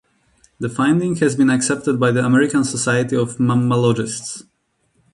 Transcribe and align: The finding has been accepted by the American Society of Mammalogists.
The 0.59 0.67
finding 0.67 1.17
has 1.17 1.35
been 1.35 1.51
accepted 1.51 1.99
by 1.99 2.09
the 2.09 2.25
American 2.25 2.63
Society 2.63 3.15
of 3.15 3.37
Mammalogists. 3.37 4.41